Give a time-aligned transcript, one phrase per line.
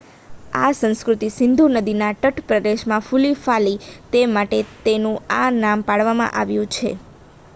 [0.55, 3.75] આ સંસ્કૃતિ સિંધુ નદીના તટપ્રદેશમાં ફુલીફાલી
[4.11, 6.89] તે માટે તેનું આ નામ પાડવામાં આવ્યું છે